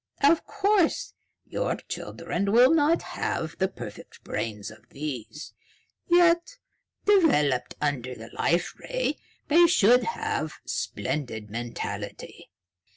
Of 0.23 0.47
course, 0.47 1.13
your 1.45 1.75
children 1.75 2.51
will 2.51 2.73
not 2.73 3.03
have 3.03 3.55
the 3.59 3.67
perfect 3.67 4.23
brains 4.23 4.71
of 4.71 4.89
these, 4.89 5.53
yet, 6.07 6.57
developed 7.05 7.75
under 7.79 8.15
the 8.15 8.31
Life 8.33 8.73
Ray, 8.79 9.17
they 9.47 9.67
should 9.67 10.01
have 10.03 10.53
splendid 10.65 11.51
mentality. 11.51 12.49